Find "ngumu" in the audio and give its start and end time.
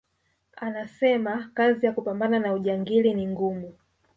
3.27-3.73